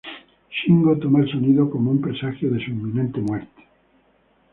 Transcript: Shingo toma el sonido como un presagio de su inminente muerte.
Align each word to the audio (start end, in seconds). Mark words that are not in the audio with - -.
Shingo 0.49 0.95
toma 0.97 1.19
el 1.19 1.29
sonido 1.29 1.69
como 1.69 1.91
un 1.91 2.01
presagio 2.01 2.49
de 2.49 2.65
su 2.65 2.71
inminente 2.71 3.21
muerte. 3.21 3.61